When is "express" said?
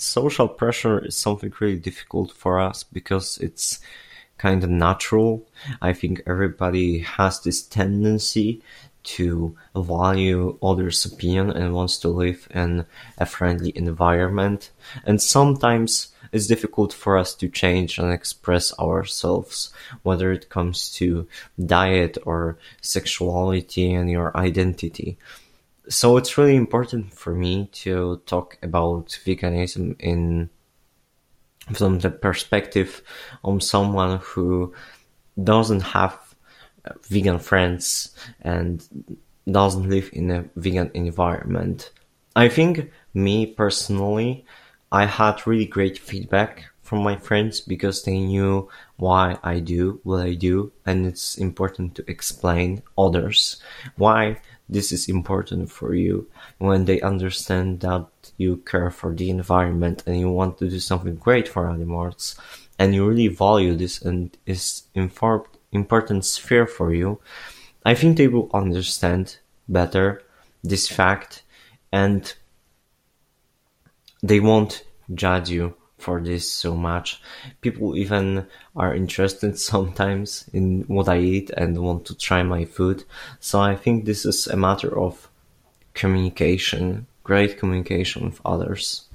18.12-18.78